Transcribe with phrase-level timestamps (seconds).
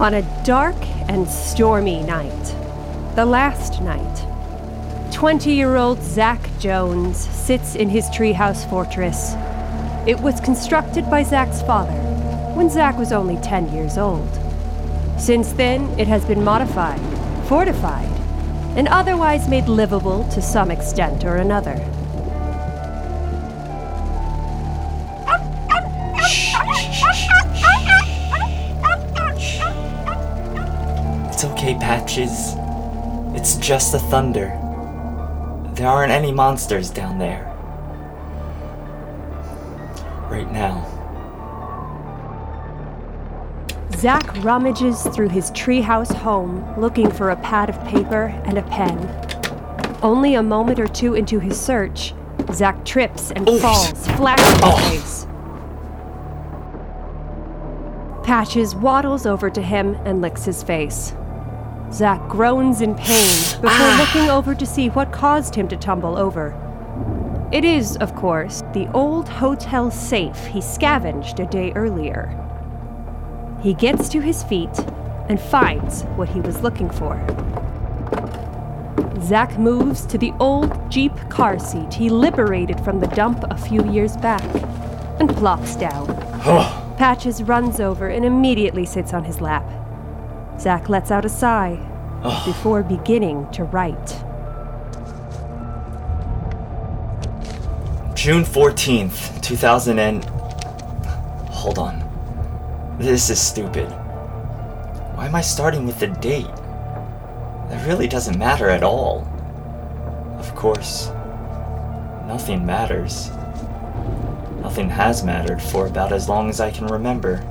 [0.00, 0.76] On a dark
[1.08, 2.44] and stormy night,
[3.16, 9.34] the last night, 20 year old Zach Jones sits in his treehouse fortress.
[10.06, 11.98] It was constructed by Zach's father
[12.54, 14.38] when Zach was only 10 years old.
[15.18, 17.00] Since then, it has been modified,
[17.48, 18.12] fortified,
[18.76, 21.74] and otherwise made livable to some extent or another.
[31.68, 32.54] Okay, Patches.
[33.34, 34.48] It's just the thunder.
[35.74, 37.44] There aren't any monsters down there.
[40.30, 40.86] Right now.
[43.96, 48.96] Zach rummages through his treehouse home looking for a pad of paper and a pen.
[50.02, 52.14] Only a moment or two into his search,
[52.52, 53.60] Zach trips and Oops.
[53.60, 54.76] falls flat on his Oh.
[54.90, 55.26] face.
[58.24, 61.14] Patches waddles over to him and licks his face.
[61.92, 63.96] Zach groans in pain before ah.
[63.98, 66.54] looking over to see what caused him to tumble over.
[67.50, 72.34] It is, of course, the old hotel safe he scavenged a day earlier.
[73.62, 74.78] He gets to his feet
[75.30, 77.16] and finds what he was looking for.
[79.22, 83.90] Zach moves to the old Jeep car seat he liberated from the dump a few
[83.90, 84.44] years back
[85.18, 86.06] and plops down.
[86.96, 89.64] Patches runs over and immediately sits on his lap.
[90.58, 91.78] Zach lets out a sigh
[92.44, 94.08] before beginning to write.
[98.14, 100.24] June 14th, 2000 and.
[101.50, 102.04] Hold on.
[102.98, 103.88] This is stupid.
[105.14, 106.46] Why am I starting with the date?
[107.68, 109.26] That really doesn't matter at all.
[110.38, 111.08] Of course,
[112.26, 113.30] nothing matters.
[114.62, 117.44] Nothing has mattered for about as long as I can remember.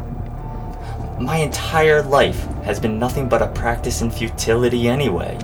[1.19, 5.35] My entire life has been nothing but a practice in futility anyway.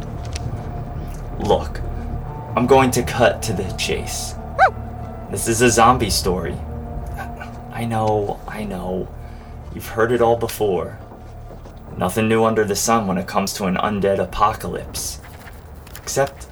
[1.40, 1.82] Look,
[2.56, 4.36] I'm going to cut to the chase.
[5.32, 6.56] This is a zombie story.
[7.72, 9.08] I know, I know.
[9.74, 11.00] You've heard it all before.
[11.98, 15.22] Nothing new under the sun when it comes to an undead apocalypse.
[16.04, 16.46] Except,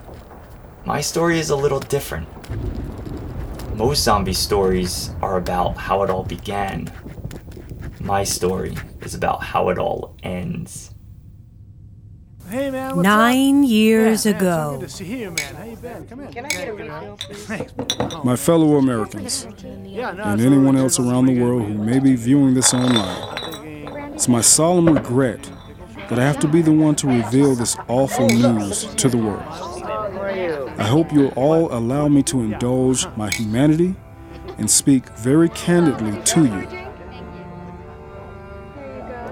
[0.84, 2.28] my story is a little different.
[3.76, 6.92] Most zombie stories are about how it all began.
[8.00, 10.94] My story is about how it all ends.
[12.50, 13.70] Hey man, what's Nine up?
[13.70, 14.78] years Yeah, man, so ago.
[14.80, 15.56] good to see you, man.
[15.56, 16.06] How you been?
[16.08, 16.34] Come in.
[16.34, 17.74] Can I get a refill, Thanks.
[18.26, 19.48] My fellow Americans,
[19.86, 24.28] Yeah, no, and anyone else around the world who may be viewing this online, it's
[24.28, 25.50] my solemn regret
[26.10, 29.44] that I have to be the one to reveal this awful news to the world.
[30.78, 33.96] I hope you'll all allow me to indulge my humanity
[34.58, 36.68] and speak very candidly to you.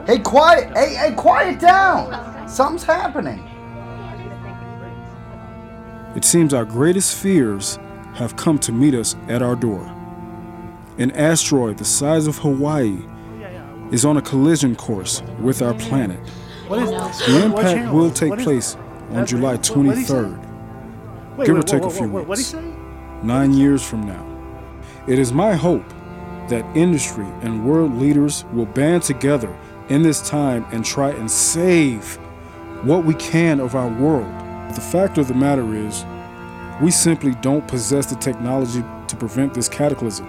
[0.09, 0.75] Hey, quiet!
[0.75, 2.50] Hey, hey, quiet down!
[2.50, 3.47] Something's happening.
[6.16, 7.78] It seems our greatest fears
[8.16, 9.86] have come to meet us at our door.
[10.97, 12.97] An asteroid the size of Hawaii
[13.92, 16.20] is on a collision course with our planet.
[16.68, 17.26] What is this?
[17.28, 18.78] The impact will take place
[19.12, 20.14] on July what- what'd he say?
[20.16, 20.40] 23rd,
[21.46, 22.68] give or take a few whoa, whoa, What'd he weeks.
[23.22, 24.26] nine years from now.
[25.06, 25.86] It is my hope
[26.47, 29.56] that industry and world leaders will band together
[29.89, 32.16] in this time and try and save
[32.83, 34.31] what we can of our world.
[34.75, 36.05] The fact of the matter is,
[36.81, 40.28] we simply don't possess the technology to prevent this cataclysm.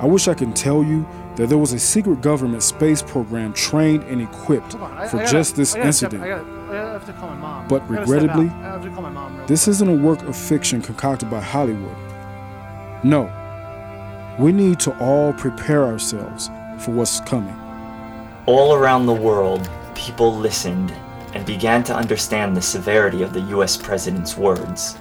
[0.00, 4.02] I wish I could tell you that there was a secret government space program trained
[4.04, 6.22] and equipped on, for I just this gotta step- incident.
[6.24, 7.68] I, gotta, I have to call my mom.
[7.68, 8.64] But regrettably, out.
[8.64, 9.36] I have to call my mom.
[9.36, 11.96] Real This isn't a work of fiction concocted by Hollywood.
[13.04, 13.30] No.
[14.38, 16.48] We need to all prepare ourselves
[16.78, 17.56] for what's coming.
[18.46, 20.92] All around the world, people listened
[21.32, 24.98] and began to understand the severity of the US president's words.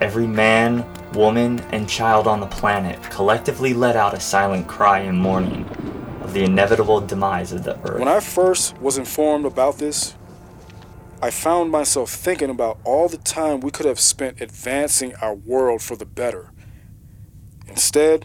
[0.00, 5.16] Every man, woman, and child on the planet collectively let out a silent cry in
[5.16, 5.66] mourning
[6.22, 7.98] of the inevitable demise of the Earth.
[7.98, 10.14] When I first was informed about this,
[11.20, 15.82] I found myself thinking about all the time we could have spent advancing our world
[15.82, 16.50] for the better.
[17.66, 18.24] Instead,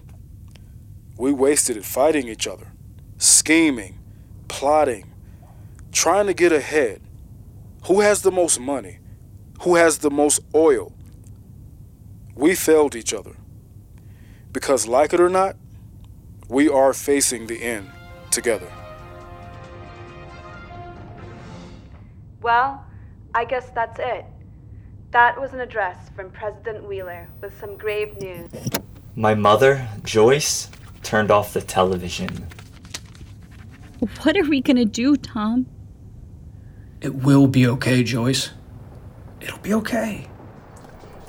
[1.18, 2.72] we wasted it fighting each other,
[3.18, 4.00] scheming,
[4.48, 5.12] plotting,
[5.92, 7.02] trying to get ahead.
[7.88, 9.00] Who has the most money?
[9.62, 10.94] Who has the most oil?
[12.36, 13.36] We failed each other.
[14.52, 15.56] Because, like it or not,
[16.48, 17.90] we are facing the end
[18.32, 18.72] together.
[22.42, 22.86] Well,
[23.34, 24.26] I guess that's it.
[25.12, 28.50] That was an address from President Wheeler with some grave news.
[29.16, 30.70] My mother, Joyce,
[31.04, 32.48] turned off the television.
[34.24, 35.66] What are we gonna do, Tom?
[37.02, 38.52] It will be okay, Joyce.
[39.42, 40.28] It'll be okay.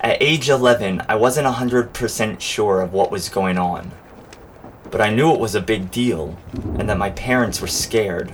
[0.00, 3.90] At age 11, I wasn't 100% sure of what was going on.
[4.90, 6.38] But I knew it was a big deal,
[6.78, 8.32] and that my parents were scared.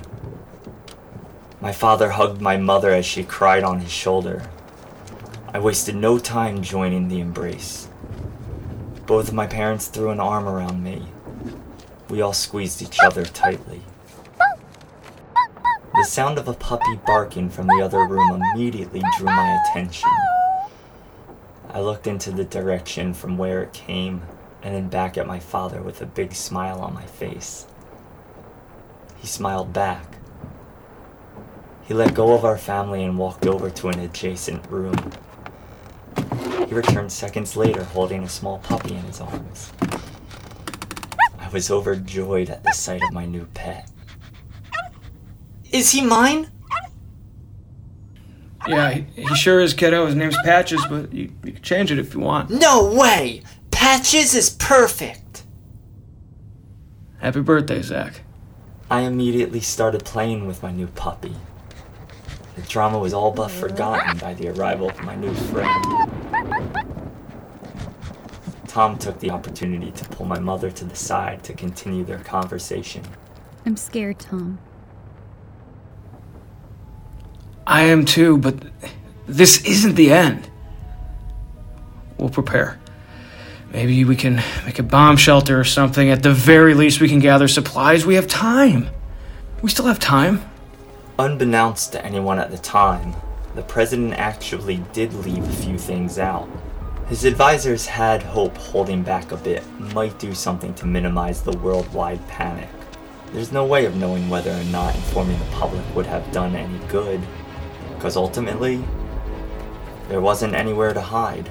[1.60, 4.48] My father hugged my mother as she cried on his shoulder.
[5.52, 7.88] I wasted no time joining the embrace.
[9.06, 11.06] Both of my parents threw an arm around me.
[12.08, 13.82] We all squeezed each other tightly.
[16.00, 20.08] The sound of a puppy barking from the other room immediately drew my attention.
[21.68, 24.22] I looked into the direction from where it came
[24.62, 27.66] and then back at my father with a big smile on my face.
[29.18, 30.16] He smiled back.
[31.82, 35.12] He let go of our family and walked over to an adjacent room.
[36.66, 39.70] He returned seconds later holding a small puppy in his arms.
[41.38, 43.90] I was overjoyed at the sight of my new pet.
[45.70, 46.50] Is he mine?
[48.68, 50.06] Yeah, he, he sure is, kiddo.
[50.06, 52.50] His name's Patches, but you, you can change it if you want.
[52.50, 53.42] No way!
[53.70, 55.44] Patches is perfect!
[57.18, 58.22] Happy birthday, Zach.
[58.90, 61.34] I immediately started playing with my new puppy.
[62.56, 65.84] The drama was all but forgotten by the arrival of my new friend.
[68.66, 73.02] Tom took the opportunity to pull my mother to the side to continue their conversation.
[73.64, 74.58] I'm scared, Tom.
[77.70, 78.56] I am too, but
[79.28, 80.50] this isn't the end.
[82.18, 82.80] We'll prepare.
[83.72, 86.10] Maybe we can make a bomb shelter or something.
[86.10, 88.04] At the very least, we can gather supplies.
[88.04, 88.88] We have time.
[89.62, 90.42] We still have time.
[91.16, 93.14] Unbeknownst to anyone at the time,
[93.54, 96.48] the president actually did leave a few things out.
[97.06, 99.62] His advisors had hope holding back a bit
[99.94, 102.68] might do something to minimize the worldwide panic.
[103.32, 106.84] There's no way of knowing whether or not informing the public would have done any
[106.88, 107.20] good,
[108.00, 108.82] because ultimately,
[110.08, 111.46] there wasn't anywhere to hide.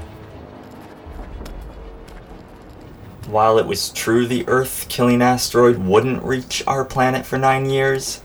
[3.28, 8.24] While it was true the Earth killing asteroid wouldn't reach our planet for nine years,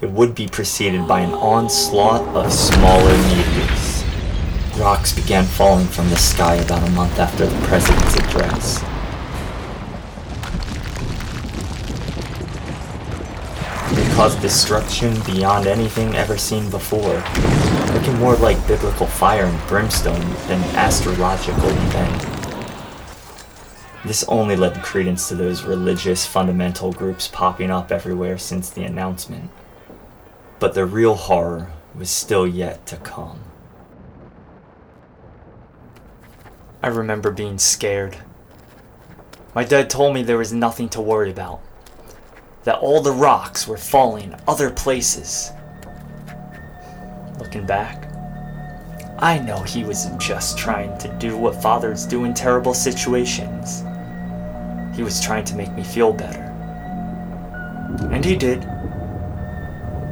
[0.00, 4.02] it would be preceded by an onslaught of smaller meteors.
[4.76, 8.91] Rocks began falling from the sky about a month after the president's address.
[14.12, 17.24] They caused destruction beyond anything ever seen before,
[17.94, 22.22] looking more like biblical fire and brimstone than astrological event.
[24.04, 29.50] This only led credence to those religious fundamental groups popping up everywhere since the announcement.
[30.58, 33.40] But the real horror was still yet to come.
[36.82, 38.18] I remember being scared.
[39.54, 41.62] My dad told me there was nothing to worry about,
[42.64, 45.50] that all the rocks were falling other places.
[47.38, 48.08] Looking back,
[49.18, 53.82] I know he was just trying to do what fathers do in terrible situations.
[54.96, 56.42] He was trying to make me feel better.
[58.10, 58.62] And he did.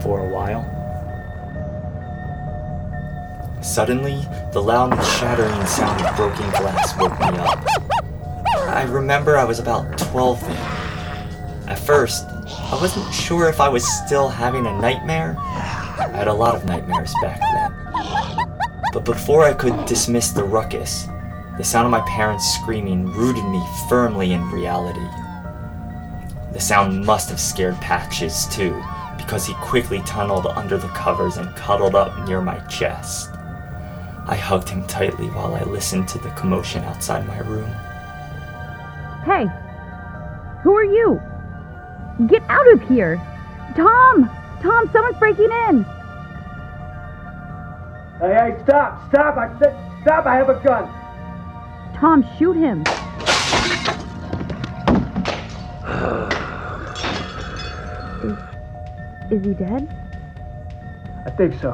[0.02, 0.64] For a while.
[3.62, 7.64] Suddenly, the loud and shattering sound of broken glass woke me up.
[8.68, 10.56] I remember I was about 12 then.
[11.68, 15.36] At first, I wasn't sure if I was still having a nightmare.
[15.38, 18.80] I had a lot of nightmares back then.
[18.92, 21.06] But before I could dismiss the ruckus,
[21.56, 25.06] the sound of my parents screaming rooted me firmly in reality.
[26.52, 28.82] The sound must have scared Patches too,
[29.16, 33.30] because he quickly tunneled under the covers and cuddled up near my chest.
[34.26, 37.70] I hugged him tightly while I listened to the commotion outside my room.
[39.24, 39.46] Hey!
[40.62, 41.20] Who are you?
[42.26, 43.16] Get out of here!
[43.76, 44.30] Tom!
[44.62, 45.84] Tom, someone's breaking in!
[48.20, 49.36] Hey, hey, stop, stop!
[49.38, 50.26] I said, stop!
[50.26, 50.88] I have a gun.
[51.94, 52.84] Tom, shoot him!
[58.22, 58.36] is,
[59.30, 59.88] is he dead?
[61.26, 61.72] I think so.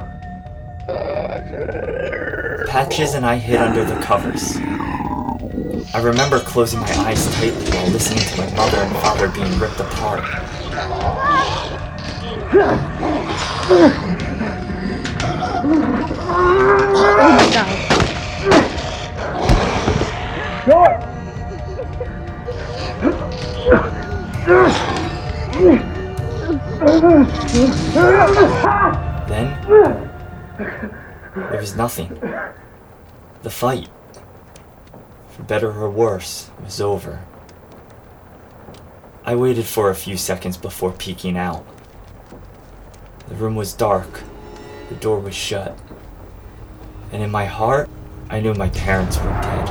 [2.68, 4.56] Patches and I hid under the covers.
[5.96, 9.80] I remember closing my eyes tightly while listening to my mother and father being ripped
[9.80, 10.22] apart.
[16.28, 16.52] Oh
[17.22, 17.96] my god.
[29.28, 29.46] Then,
[31.34, 32.20] there was nothing.
[33.42, 33.88] The fight,
[35.46, 37.24] better or worse, was over.
[39.24, 41.66] I waited for a few seconds before peeking out.
[43.28, 44.22] The room was dark,
[44.88, 45.76] the door was shut,
[47.12, 47.88] and in my heart,
[48.30, 49.70] I knew my parents were dead.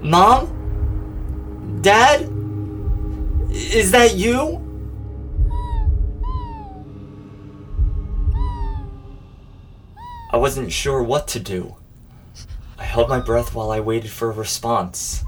[0.00, 1.80] Mom?
[1.82, 2.22] Dad?
[3.50, 4.65] Is that you?
[10.36, 11.76] I wasn't sure what to do.
[12.78, 15.24] I held my breath while I waited for a response.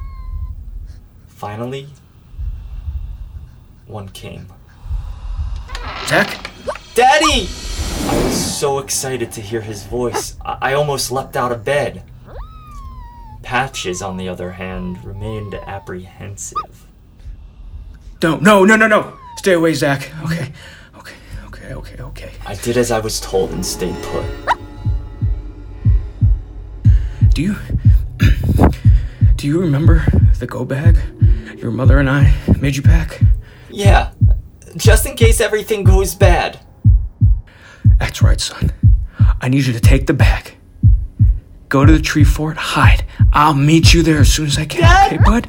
[1.29, 1.89] Finally,
[3.87, 4.49] one came.
[6.09, 6.51] Zach?
[6.95, 7.49] Daddy!
[8.05, 12.03] I was so excited to hear his voice, I, I almost leapt out of bed.
[13.41, 16.87] Patches, on the other hand, remained apprehensive.
[18.23, 19.15] No, no, no, no, no.
[19.39, 20.13] Stay away, Zach.
[20.25, 20.53] Okay,
[20.99, 22.33] okay, okay, okay, okay.
[22.45, 24.58] I did as I was told and stayed put.
[27.39, 27.57] Do you.
[29.37, 30.05] Do you remember
[30.41, 30.99] the go bag
[31.57, 33.21] your mother and I made you pack?
[33.71, 34.11] Yeah,
[34.77, 36.59] just in case everything goes bad.
[38.01, 38.73] That's right, son.
[39.41, 40.57] I need you to take the bag.
[41.69, 43.05] Go to the tree fort, hide.
[43.33, 45.13] I'll meet you there as soon as I can, Dad?
[45.13, 45.47] okay, bud?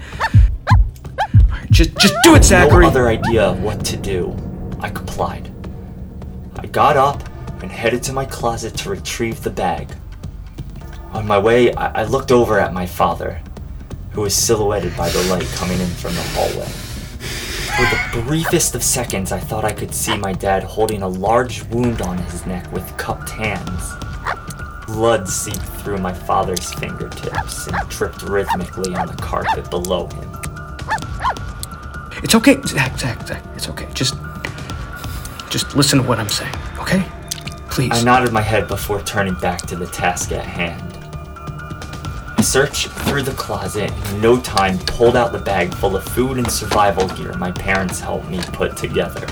[1.50, 2.84] Right, just, just do it, Zachary.
[2.84, 4.38] No other idea of what to do.
[4.79, 5.51] I complied.
[6.55, 7.27] I got up
[7.63, 9.88] and headed to my closet to retrieve the bag.
[11.13, 13.41] On my way, I, I looked over at my father,
[14.11, 16.67] who was silhouetted by the light coming in from the hallway.
[17.79, 21.63] For the briefest of seconds, I thought I could see my dad holding a large
[21.65, 23.93] wound on his neck with cupped hands.
[24.85, 30.29] Blood seeped through my father's fingertips and dripped rhythmically on the carpet below him.
[32.21, 33.43] It's okay, Zach, Zach, Zach.
[33.55, 33.87] It's okay.
[33.93, 34.15] Just,
[35.49, 37.03] just listen to what I'm saying, okay?
[37.69, 37.91] Please.
[37.93, 40.88] I nodded my head before turning back to the task at hand.
[42.39, 46.38] I searched through the closet in no time pulled out the bag full of food
[46.38, 49.25] and survival gear my parents helped me put together.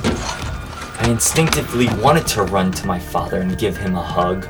[0.99, 4.45] I instinctively wanted to run to my father and give him a hug,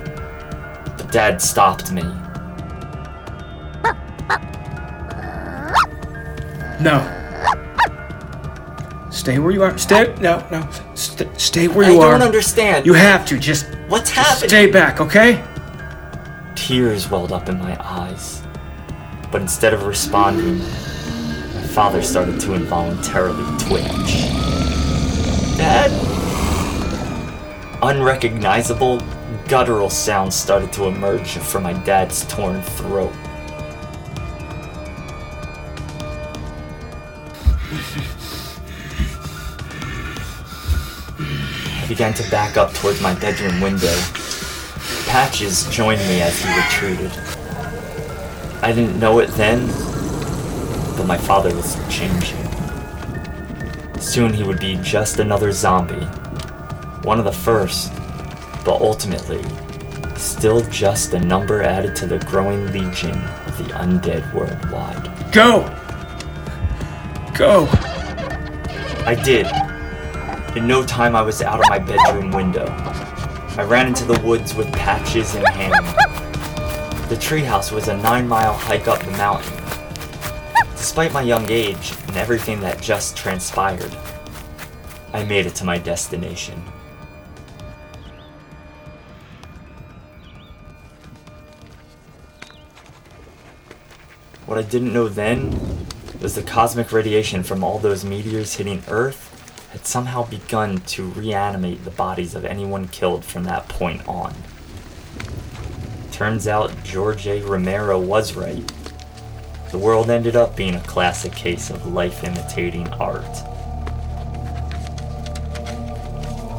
[0.98, 2.02] but Dad stopped me.
[6.82, 6.98] No.
[9.12, 9.78] Stay where you are.
[9.78, 10.16] Stay.
[10.20, 10.68] No, no.
[10.96, 12.16] St- stay where I you are.
[12.16, 12.88] I don't understand.
[12.88, 13.38] You have to.
[13.38, 14.50] Just, What's just happening?
[14.50, 15.44] stay back, okay?
[16.67, 18.43] Tears welled up in my eyes,
[19.31, 24.27] but instead of responding, my father started to involuntarily twitch.
[25.55, 25.89] Dad?
[27.81, 29.01] Unrecognizable,
[29.47, 33.13] guttural sounds started to emerge from my dad's torn throat.
[41.17, 43.95] I began to back up towards my bedroom window.
[45.17, 47.12] Patches joined me as he retreated.
[48.62, 49.65] I didn't know it then,
[50.95, 52.38] but my father was changing.
[54.00, 56.05] Soon he would be just another zombie.
[57.01, 57.91] One of the first,
[58.63, 59.43] but ultimately,
[60.17, 65.31] still just a number added to the growing legion of the undead worldwide.
[65.31, 65.63] Go.
[67.33, 67.67] Go.
[69.07, 69.47] I did.
[70.55, 72.67] In no time, I was out of my bedroom window.
[73.58, 75.74] I ran into the woods with patches in hand.
[77.10, 79.52] The treehouse was a nine mile hike up the mountain.
[80.76, 83.92] Despite my young age and everything that just transpired,
[85.12, 86.62] I made it to my destination.
[94.46, 95.88] What I didn't know then
[96.22, 99.26] was the cosmic radiation from all those meteors hitting Earth
[99.77, 104.34] had somehow begun to reanimate the bodies of anyone killed from that point on.
[106.12, 107.43] Turns out George A.
[107.43, 108.72] Romero was right.
[109.69, 113.22] The world ended up being a classic case of life imitating art.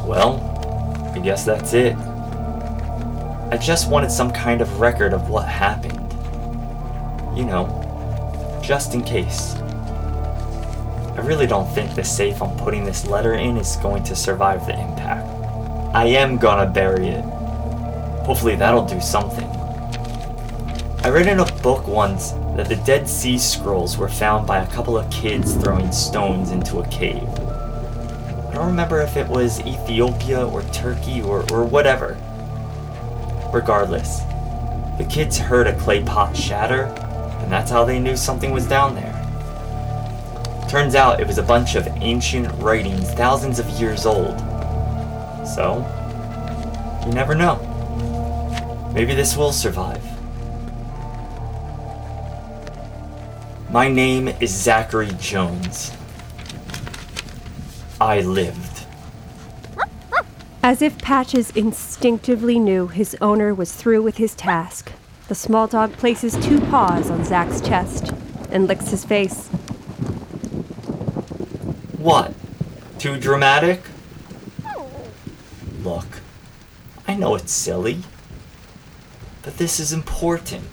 [0.06, 0.38] Well,
[1.12, 1.96] I guess that's it.
[1.96, 5.96] I just wanted some kind of record of what happened.
[7.36, 9.56] You know, just in case.
[11.18, 14.64] I really don't think the safe I'm putting this letter in is going to survive
[14.66, 15.26] the impact.
[15.92, 17.24] I am gonna bury it.
[18.24, 19.48] Hopefully that'll do something.
[21.02, 24.66] I read in a book once that the Dead Sea Scrolls were found by a
[24.68, 27.28] couple of kids throwing stones into a cave.
[27.28, 32.16] I don't remember if it was Ethiopia or Turkey or, or whatever.
[33.52, 34.20] Regardless,
[34.98, 36.84] the kids heard a clay pot shatter,
[37.42, 39.07] and that's how they knew something was down there.
[40.68, 44.38] Turns out it was a bunch of ancient writings thousands of years old.
[45.46, 45.78] So,
[47.06, 47.56] you never know.
[48.92, 50.04] Maybe this will survive.
[53.70, 55.90] My name is Zachary Jones.
[57.98, 58.84] I lived.
[60.62, 64.92] As if Patches instinctively knew his owner was through with his task,
[65.28, 68.12] the small dog places two paws on Zack's chest
[68.50, 69.48] and licks his face.
[71.98, 72.32] What?
[73.00, 73.82] Too dramatic?
[75.82, 76.06] Look,
[77.08, 78.02] I know it's silly,
[79.42, 80.64] but this is important.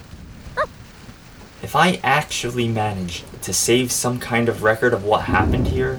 [1.64, 5.98] If I actually manage to save some kind of record of what happened here,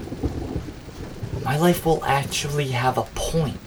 [1.44, 3.60] my life will actually have a point.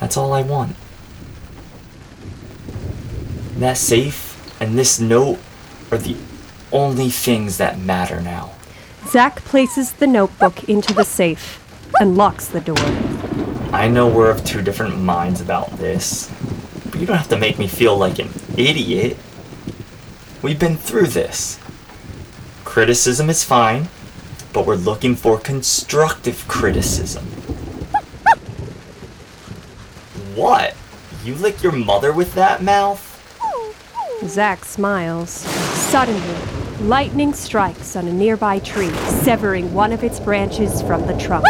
[0.00, 0.74] That's all I want.
[3.58, 5.38] That safe and this note
[5.92, 6.16] are the
[6.72, 8.54] only things that matter now.
[9.12, 11.62] Zack places the notebook into the safe
[12.00, 12.78] and locks the door.
[13.70, 16.32] I know we're of two different minds about this,
[16.86, 19.18] but you don't have to make me feel like an idiot.
[20.40, 21.60] We've been through this.
[22.64, 23.88] Criticism is fine,
[24.54, 27.26] but we're looking for constructive criticism.
[30.34, 30.74] What?
[31.22, 33.10] You lick your mother with that mouth?
[34.24, 35.28] Zack smiles.
[35.28, 41.46] Suddenly, lightning strikes on a nearby tree, severing one of its branches from the trunk.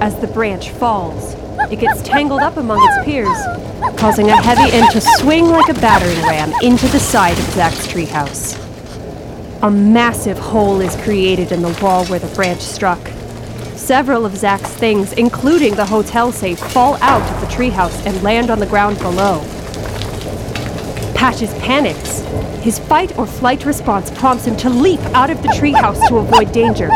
[0.00, 1.34] As the branch falls,
[1.70, 3.28] it gets tangled up among its peers,
[3.96, 7.86] causing a heavy end to swing like a battering ram into the side of Zack's
[7.86, 8.58] treehouse.
[9.62, 13.00] A massive hole is created in the wall where the branch struck.
[13.76, 18.50] Several of Zack's things, including the hotel safe, fall out of the treehouse and land
[18.50, 19.44] on the ground below.
[21.20, 22.20] Patches panics.
[22.62, 26.50] His fight or flight response prompts him to leap out of the treehouse to avoid
[26.50, 26.88] danger.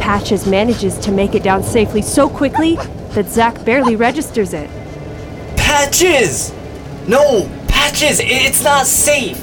[0.00, 2.74] Patches manages to make it down safely so quickly
[3.10, 4.68] that Zack barely registers it.
[5.56, 6.52] Patches!
[7.06, 7.48] No!
[7.68, 8.18] Patches!
[8.20, 9.40] It's not safe!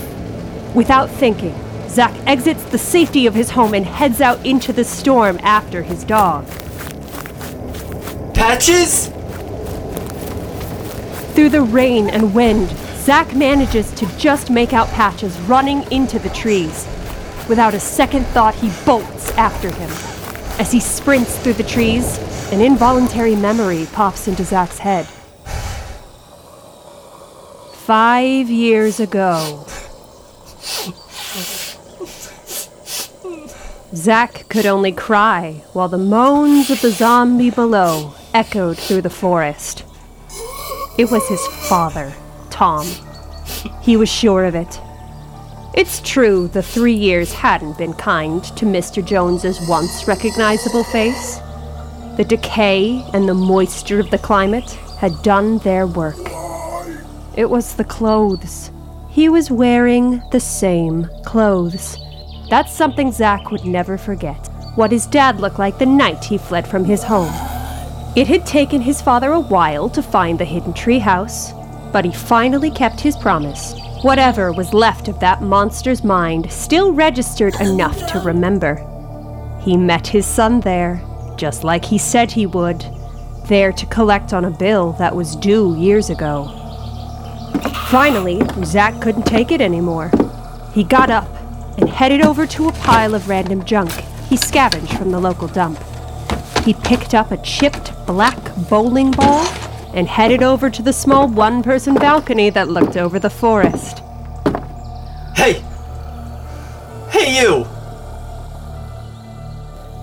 [0.75, 1.55] Without thinking,
[1.87, 6.03] Zack exits the safety of his home and heads out into the storm after his
[6.03, 6.45] dog.
[8.33, 9.07] Patches?
[11.35, 12.75] Through the rain and wind,
[13.09, 16.87] Zack manages to just make out Patches running into the trees.
[17.49, 19.89] Without a second thought, he bolts after him.
[20.59, 22.19] As he sprints through the trees,
[22.51, 25.07] an involuntary memory pops into Zack's head.
[27.77, 29.65] Five years ago,
[33.95, 39.83] Zack could only cry while the moans of the zombie below echoed through the forest.
[40.99, 42.13] It was his father,
[42.59, 42.85] Tom.
[43.81, 44.81] He was sure of it.
[45.73, 49.01] It's true the three years hadn't been kind to Mr.
[49.01, 51.37] Jones's once recognizable face.
[52.17, 54.69] The decay and the moisture of the climate
[54.99, 56.19] had done their work.
[57.37, 58.71] It was the clothes.
[59.07, 61.97] He was wearing the same clothes.
[62.49, 64.49] That's something Zack would never forget.
[64.75, 67.31] What his dad looked like the night he fled from his home.
[68.17, 71.55] It had taken his father a while to find the hidden treehouse,
[71.91, 73.73] but he finally kept his promise.
[74.01, 78.75] Whatever was left of that monster's mind still registered enough to remember.
[79.61, 81.01] He met his son there,
[81.37, 82.85] just like he said he would,
[83.45, 86.55] there to collect on a bill that was due years ago.
[87.87, 90.11] Finally, Zack couldn't take it anymore.
[90.73, 91.27] He got up
[91.77, 93.91] and headed over to a pile of random junk
[94.29, 95.83] he scavenged from the local dump.
[96.63, 98.37] He picked up a chipped black
[98.69, 99.43] bowling ball
[99.93, 104.01] and headed over to the small one person balcony that looked over the forest.
[105.35, 105.63] Hey!
[107.09, 107.65] Hey, you!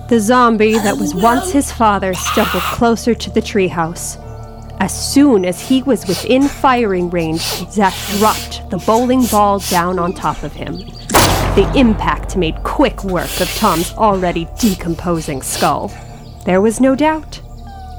[0.09, 4.23] The zombie that was once his father stumbled closer to the treehouse.
[4.79, 10.13] As soon as he was within firing range, Zack dropped the bowling ball down on
[10.13, 10.77] top of him.
[11.57, 15.91] The impact made quick work of Tom's already decomposing skull.
[16.45, 17.41] There was no doubt.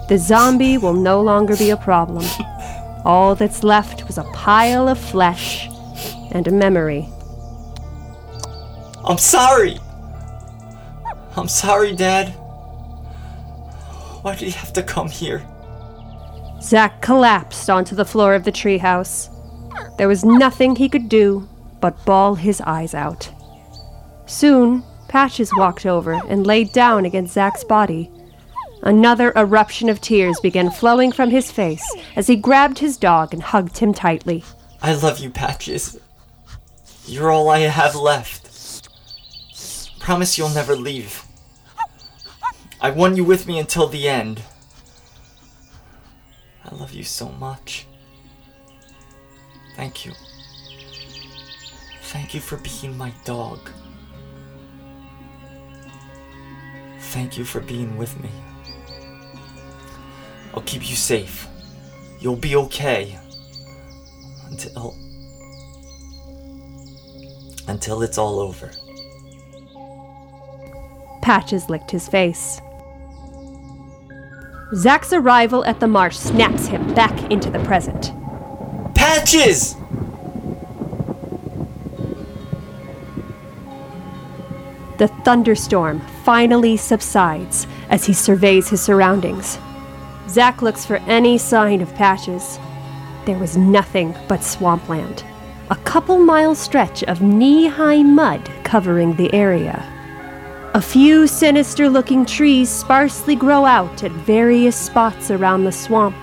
[0.07, 2.25] The zombie will no longer be a problem.
[3.03, 5.67] All that's left was a pile of flesh
[6.31, 7.09] and a memory.
[9.03, 9.79] I'm sorry!
[11.35, 12.29] I'm sorry, Dad.
[14.21, 15.45] Why did you have to come here?
[16.61, 19.29] Zack collapsed onto the floor of the treehouse.
[19.97, 21.47] There was nothing he could do
[21.79, 23.29] but bawl his eyes out.
[24.25, 28.11] Soon, Patches walked over and laid down against Zack's body.
[28.87, 31.83] Another eruption of tears began flowing from his face
[32.15, 34.45] as he grabbed his dog and hugged him tightly.
[34.81, 35.99] I love you, Patches.
[37.05, 38.87] You're all I have left.
[39.99, 41.23] Promise you'll never leave.
[42.79, 44.41] I want you with me until the end.
[46.63, 47.87] I love you so much.
[49.75, 50.13] Thank you.
[52.03, 53.69] Thank you for being my dog.
[56.99, 58.29] Thank you for being with me.
[60.57, 61.47] I'll keep you safe.
[62.19, 63.15] You'll be okay.
[64.49, 64.95] Until.
[67.67, 68.71] Until it's all over.
[71.21, 72.59] Patches licked his face.
[74.73, 78.11] Zack's arrival at the marsh snaps him back into the present.
[78.95, 79.75] Patches!
[84.97, 89.59] The thunderstorm finally subsides as he surveys his surroundings.
[90.37, 92.59] Zack looks for any sign of Patches.
[93.25, 95.25] There was nothing but swampland.
[95.71, 99.83] A couple mile stretch of knee high mud covering the area.
[100.75, 106.15] A few sinister looking trees sparsely grow out at various spots around the swamp.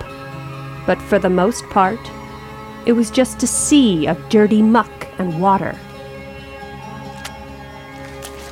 [0.85, 1.99] But for the most part,
[2.85, 5.77] it was just a sea of dirty muck and water.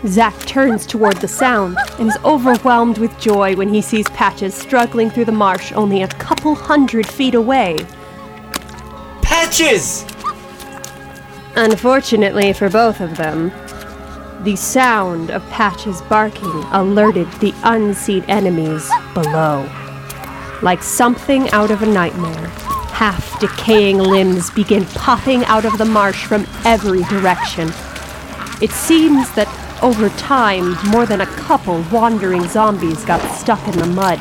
[0.05, 5.09] Zack turns toward the sound and is overwhelmed with joy when he sees Patches struggling
[5.09, 7.77] through the marsh only a couple hundred feet away.
[9.21, 10.05] Patches!
[11.55, 13.49] Unfortunately for both of them,
[14.43, 19.69] the sound of Patches barking alerted the unseen enemies below.
[20.61, 22.47] Like something out of a nightmare,
[22.91, 27.71] half decaying limbs begin popping out of the marsh from every direction.
[28.61, 29.47] It seems that
[29.83, 34.17] over time, more than a couple wandering zombies got stuck in the mud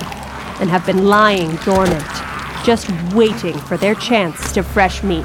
[0.60, 2.04] and have been lying dormant,
[2.64, 5.24] just waiting for their chance to fresh meat.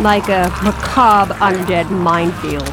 [0.00, 2.68] Like a macabre undead minefield.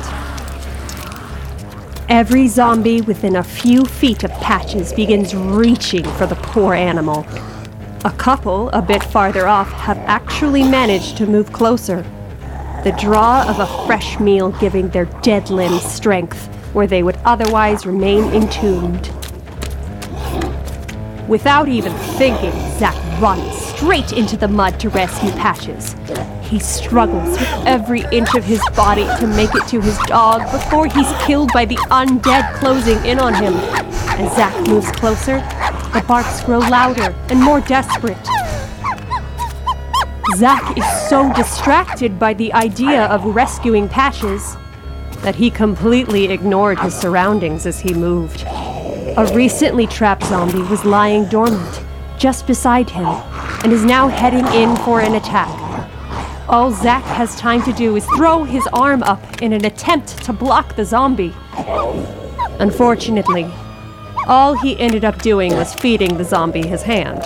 [2.10, 7.24] Every zombie within a few feet of Patches begins reaching for the poor animal.
[8.04, 12.02] A couple, a bit farther off, have actually managed to move closer.
[12.84, 17.86] The draw of a fresh meal giving their dead limbs strength where they would otherwise
[17.86, 19.12] remain entombed.
[21.28, 25.96] Without even thinking, Zack runs straight into the mud to rescue Patches.
[26.42, 30.88] He struggles with every inch of his body to make it to his dog before
[30.88, 33.54] he's killed by the undead closing in on him.
[34.20, 35.38] As Zack moves closer,
[35.94, 38.18] the barks grow louder and more desperate.
[40.36, 44.58] Zack is so distracted by the idea of rescuing Patches
[45.24, 48.44] that he completely ignored his surroundings as he moved.
[48.46, 51.84] A recently trapped zombie was lying dormant
[52.18, 53.06] just beside him
[53.64, 55.50] and is now heading in for an attack.
[56.50, 60.34] All Zack has time to do is throw his arm up in an attempt to
[60.34, 61.34] block the zombie.
[62.60, 63.50] Unfortunately,
[64.28, 67.24] all he ended up doing was feeding the zombie his hand.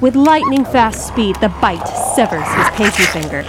[0.00, 3.44] With lightning fast speed, the bite severs his pinky finger.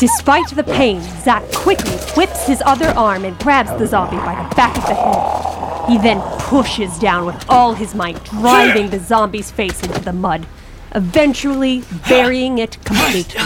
[0.00, 4.54] Despite the pain, Zack quickly whips his other arm and grabs the zombie by the
[4.54, 5.90] back of the head.
[5.90, 10.46] He then pushes down with all his might, driving the zombie's face into the mud,
[10.94, 13.42] eventually burying it completely.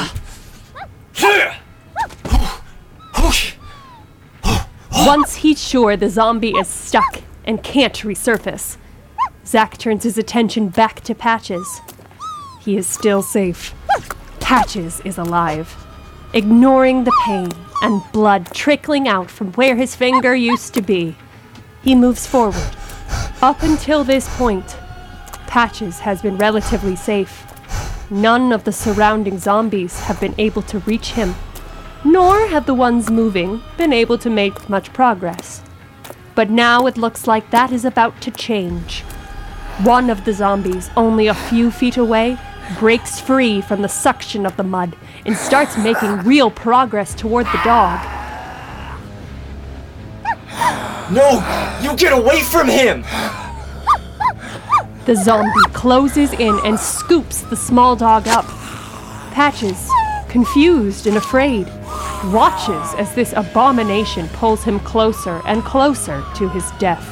[4.92, 8.76] Once he's sure the zombie is stuck and can't resurface,
[9.44, 11.80] Zack turns his attention back to Patches.
[12.60, 13.74] He is still safe.
[14.38, 15.83] Patches is alive
[16.34, 17.48] ignoring the pain
[17.80, 21.16] and blood trickling out from where his finger used to be.
[21.82, 22.76] He moves forward.
[23.40, 24.76] Up until this point,
[25.46, 27.44] Patches has been relatively safe.
[28.10, 31.36] None of the surrounding zombies have been able to reach him,
[32.04, 35.62] nor have the ones moving been able to make much progress.
[36.34, 39.02] But now it looks like that is about to change.
[39.84, 42.38] One of the zombies, only a few feet away,
[42.80, 47.60] breaks free from the suction of the mud and starts making real progress toward the
[47.64, 48.00] dog.
[51.10, 51.78] No!
[51.82, 53.04] You get away from him!
[55.04, 58.46] The zombie closes in and scoops the small dog up.
[59.32, 59.90] Patches,
[60.28, 61.66] confused and afraid,
[62.32, 67.06] watches as this abomination pulls him closer and closer to his death.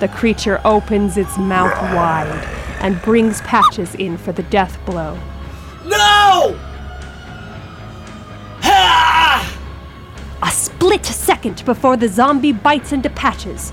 [0.00, 2.42] The creature opens its mouth wide
[2.80, 5.18] and brings Patches in for the death blow.
[11.44, 13.70] Second before the zombie bites into Patches,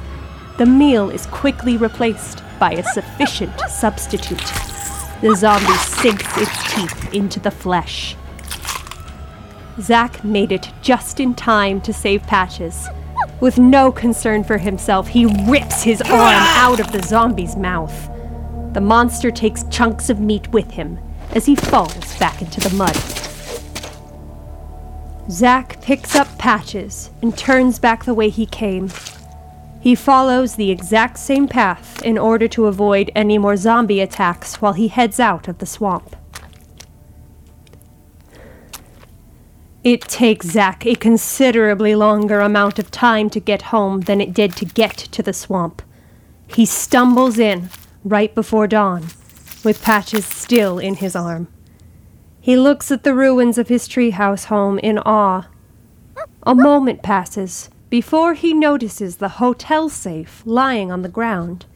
[0.57, 4.43] the meal is quickly replaced by a sufficient substitute.
[5.21, 8.17] The zombie sinks its teeth into the flesh.
[9.79, 12.89] Zack made it just in time to save Patches.
[13.39, 18.09] With no concern for himself, he rips his arm out of the zombie's mouth.
[18.73, 20.99] The monster takes chunks of meat with him
[21.31, 23.20] as he falls back into the mud.
[25.31, 28.89] Zack picks up Patches and turns back the way he came.
[29.79, 34.73] He follows the exact same path in order to avoid any more zombie attacks while
[34.73, 36.17] he heads out of the swamp.
[39.85, 44.57] It takes Zack a considerably longer amount of time to get home than it did
[44.57, 45.81] to get to the swamp.
[46.45, 47.69] He stumbles in
[48.03, 49.03] right before dawn,
[49.63, 51.47] with Patches still in his arm.
[52.43, 55.47] He looks at the ruins of his treehouse home in awe.
[56.41, 61.67] A moment passes before he notices the hotel safe lying on the ground.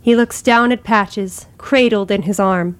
[0.00, 2.78] He looks down at Patches, cradled in his arm.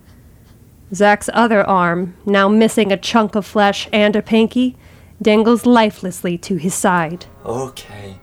[0.94, 4.76] Zack's other arm, now missing a chunk of flesh and a pinky,
[5.20, 7.26] dangles lifelessly to his side.
[7.44, 8.20] Okay.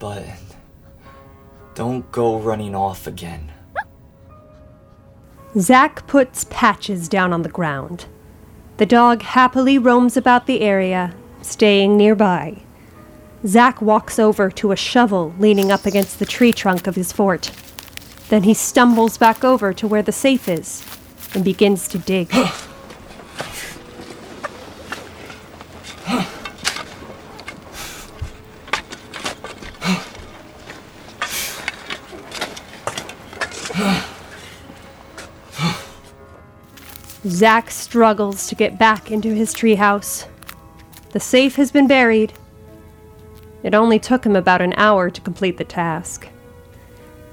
[0.00, 0.24] But
[1.76, 3.52] don't go running off again.
[5.58, 8.06] Zack puts Patches down on the ground.
[8.78, 12.62] The dog happily roams about the area, staying nearby.
[13.46, 17.52] Zack walks over to a shovel leaning up against the tree trunk of his fort.
[18.30, 20.84] Then he stumbles back over to where the safe is
[21.34, 22.34] and begins to dig.
[37.44, 40.26] Zack struggles to get back into his treehouse.
[41.10, 42.32] The safe has been buried.
[43.62, 46.26] It only took him about an hour to complete the task.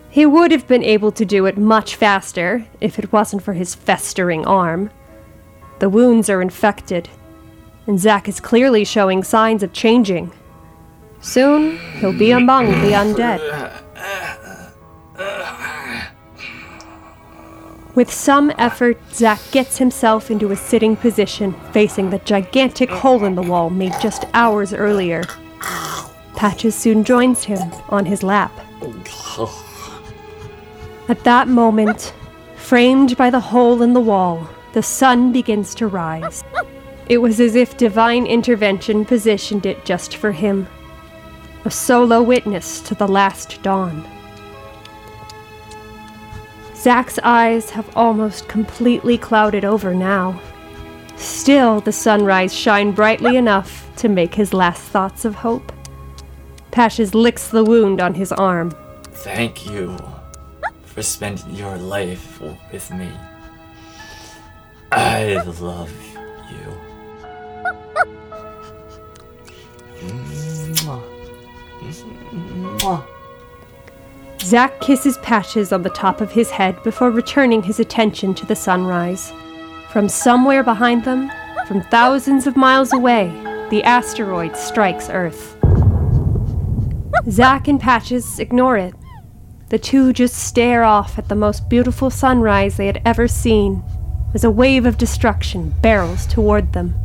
[0.09, 3.73] He would have been able to do it much faster if it wasn't for his
[3.73, 4.89] festering arm.
[5.79, 7.07] The wounds are infected,
[7.87, 10.33] and Zack is clearly showing signs of changing.
[11.21, 13.71] Soon, he'll be among the undead.
[17.93, 23.35] With some effort, Zack gets himself into a sitting position, facing the gigantic hole in
[23.35, 25.23] the wall made just hours earlier.
[26.37, 28.51] Patches soon joins him on his lap.
[31.09, 32.13] At that moment,
[32.55, 36.45] framed by the hole in the wall, the sun begins to rise.
[37.09, 40.65] It was as if divine intervention positioned it just for him.
[41.65, 44.07] A solo witness to the last dawn.
[46.81, 50.41] Zack's eyes have almost completely clouded over now.
[51.15, 55.71] Still, the sunrise shine brightly enough to make his last thoughts of hope.
[56.71, 58.71] Patches licks the wound on his arm.
[59.11, 59.95] Thank you
[60.83, 63.11] for spending your life with me.
[64.91, 65.93] I love
[66.49, 66.67] you.
[70.73, 71.03] Mwah.
[72.79, 73.20] Mwah.
[74.43, 78.55] Zack kisses Patches on the top of his head before returning his attention to the
[78.55, 79.31] sunrise.
[79.91, 81.31] From somewhere behind them,
[81.67, 83.27] from thousands of miles away,
[83.69, 85.57] the asteroid strikes Earth.
[87.29, 88.95] Zack and Patches ignore it.
[89.69, 93.83] The two just stare off at the most beautiful sunrise they had ever seen
[94.33, 96.95] as a wave of destruction barrels toward them.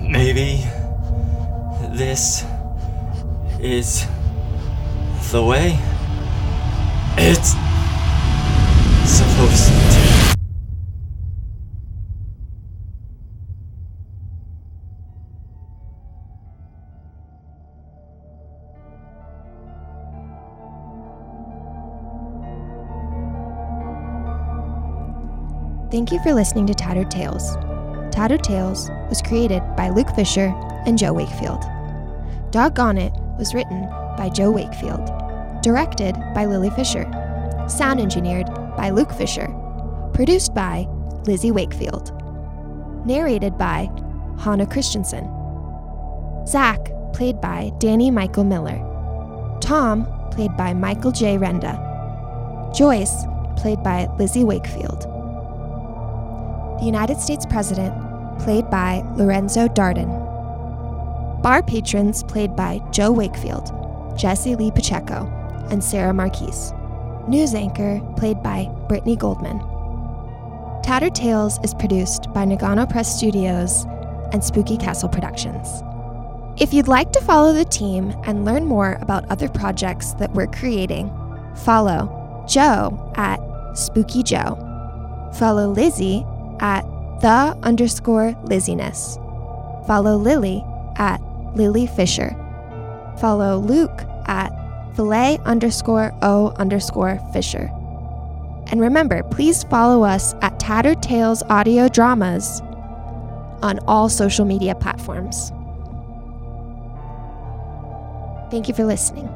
[0.00, 0.64] Maybe
[1.92, 2.44] this
[3.60, 4.06] is
[5.30, 5.78] the way
[7.16, 7.50] it's
[9.08, 10.34] supposed to.
[25.90, 27.54] Thank you for listening to Tattered Tales.
[28.10, 30.52] Tattered Tales was created by Luke Fisher
[30.86, 31.62] and Joe Wakefield.
[32.50, 35.10] Doggone It was written by Joe Wakefield,
[35.62, 37.04] directed by Lily Fisher,
[37.68, 39.48] sound engineered by Luke Fisher,
[40.12, 40.86] produced by
[41.26, 42.12] Lizzie Wakefield,
[43.06, 43.90] narrated by
[44.38, 45.28] Hannah Christensen.
[46.46, 48.78] Zach, played by Danny Michael Miller.
[49.60, 51.38] Tom, played by Michael J.
[51.38, 51.80] Renda.
[52.76, 53.24] Joyce,
[53.56, 55.02] played by Lizzie Wakefield.
[56.78, 57.94] The United States President,
[58.40, 60.23] played by Lorenzo Darden.
[61.44, 63.70] Bar patrons, played by Joe Wakefield,
[64.18, 65.26] Jesse Lee Pacheco,
[65.70, 66.72] and Sarah Marquise.
[67.28, 69.58] News anchor, played by Brittany Goldman.
[70.82, 73.84] Tattered Tales is produced by Nagano Press Studios
[74.32, 75.82] and Spooky Castle Productions.
[76.56, 80.46] If you'd like to follow the team and learn more about other projects that we're
[80.46, 81.12] creating,
[81.56, 83.38] follow Joe at
[83.76, 84.56] Spooky Joe.
[85.34, 86.24] Follow Lizzie
[86.60, 86.86] at
[87.20, 89.20] the underscore Lizziness.
[89.86, 90.64] Follow Lily
[90.96, 91.20] at
[91.54, 92.36] Lily Fisher.
[93.18, 94.50] Follow Luke at
[94.96, 97.70] filet underscore o underscore Fisher.
[98.70, 102.60] And remember, please follow us at Tattered Tales Audio Dramas
[103.62, 105.50] on all social media platforms.
[108.50, 109.28] Thank you for listening.